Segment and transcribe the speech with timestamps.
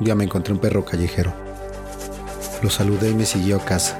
[0.00, 1.32] ya me encontré un perro callejero.
[2.62, 3.98] Lo saludé y me siguió a casa.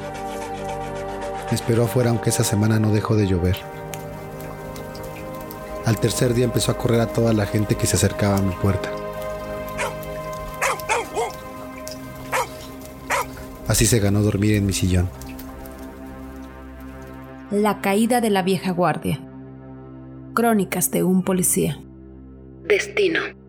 [1.50, 3.57] Me esperó afuera aunque esa semana no dejó de llover.
[5.86, 8.55] Al tercer día empezó a correr a toda la gente que se acercaba a mi
[8.55, 8.91] puerta.
[13.67, 15.09] Así se ganó dormir en mi sillón.
[17.51, 19.21] La caída de la vieja guardia.
[20.35, 21.80] Crónicas de un policía.
[22.64, 23.39] Destino.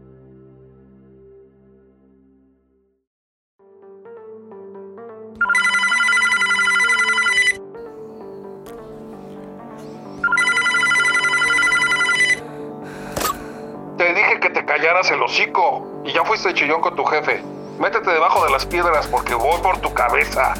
[14.81, 17.43] Callaras el hocico y ya fuiste chillón con tu jefe.
[17.79, 20.55] Métete debajo de las piedras porque voy por tu cabeza.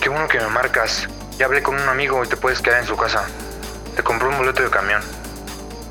[0.00, 1.08] Qué bueno que me marcas.
[1.38, 3.26] Ya hablé con un amigo y te puedes quedar en su casa.
[3.96, 5.02] Te compré un boleto de camión.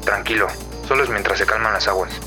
[0.06, 0.47] Tranquilo,
[0.88, 2.22] solo es mientras se calman las aguas.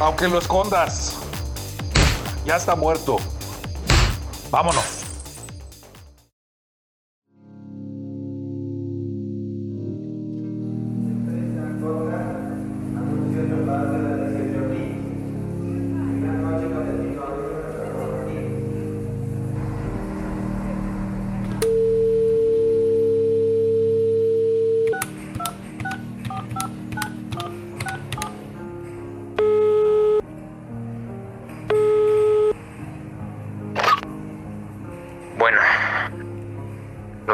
[0.00, 1.16] Aunque lo escondas.
[2.44, 3.16] Ya está muerto.
[4.50, 5.07] Vámonos.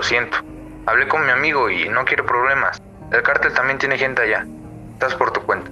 [0.05, 0.37] Siento.
[0.87, 2.81] Hablé con mi amigo y no quiero problemas.
[3.11, 4.47] El cártel también tiene gente allá.
[4.93, 5.71] Estás por tu cuenta.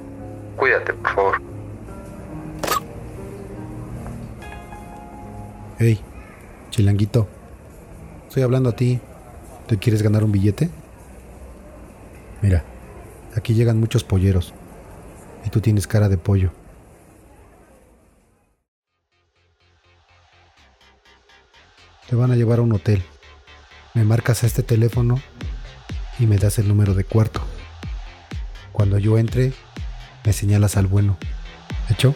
[0.56, 1.42] Cuídate, por favor.
[5.78, 6.00] Hey,
[6.70, 7.28] chilanguito.
[8.28, 9.00] Estoy hablando a ti.
[9.66, 10.70] ¿Te quieres ganar un billete?
[12.40, 12.64] Mira,
[13.36, 14.54] aquí llegan muchos polleros.
[15.44, 16.50] Y tú tienes cara de pollo.
[22.08, 23.02] Te van a llevar a un hotel.
[23.94, 25.20] Me marcas a este teléfono
[26.18, 27.42] y me das el número de cuarto.
[28.72, 29.52] Cuando yo entre,
[30.24, 31.18] me señalas al bueno.
[31.90, 32.14] ¿Hecho?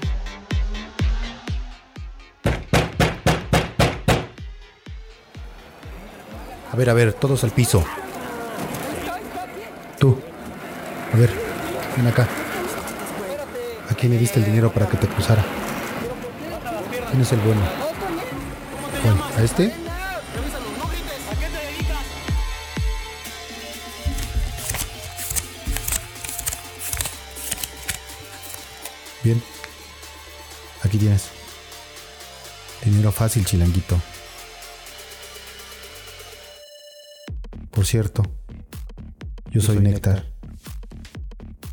[6.72, 7.84] A ver, a ver, todos al piso.
[9.98, 10.19] Tú.
[11.12, 11.31] A ver,
[11.97, 12.26] ven acá.
[13.91, 15.44] ¿A quién le diste el dinero para que te cruzara?
[17.10, 17.60] ¿Quién es el bueno?
[19.03, 19.38] ¿Cuál?
[19.38, 19.85] ¿A este?
[29.26, 29.42] Bien.
[30.84, 31.31] Aquí tienes.
[32.84, 34.00] Dinero fácil, chilanguito.
[37.72, 38.22] Por cierto,
[39.50, 40.31] yo soy, Néctar.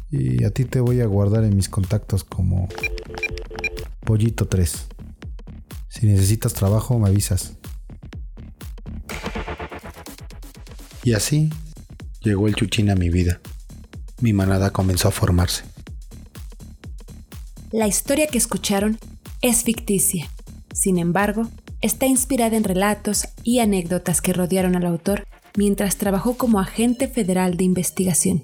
[0.09, 2.69] Y a ti te voy a guardar en mis contactos como
[3.99, 4.87] Pollito 3.
[5.89, 7.53] Si necesitas trabajo, me avisas.
[11.03, 11.51] Y así
[12.21, 13.39] llegó el chuchín a mi vida.
[14.21, 15.65] Mi manada comenzó a formarse.
[17.73, 18.99] La historia que escucharon
[19.41, 20.29] es ficticia.
[20.75, 21.49] Sin embargo,
[21.81, 25.25] está inspirada en relatos y anécdotas que rodearon al autor
[25.57, 28.43] mientras trabajó como agente federal de investigación.